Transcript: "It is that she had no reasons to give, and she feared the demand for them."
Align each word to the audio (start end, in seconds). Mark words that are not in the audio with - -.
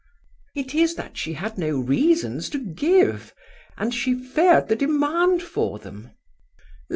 "It 0.55 0.73
is 0.73 0.95
that 0.95 1.15
she 1.15 1.33
had 1.33 1.59
no 1.59 1.77
reasons 1.77 2.49
to 2.49 2.57
give, 2.57 3.35
and 3.77 3.93
she 3.93 4.15
feared 4.15 4.67
the 4.67 4.75
demand 4.75 5.43
for 5.43 5.77
them." 5.77 6.15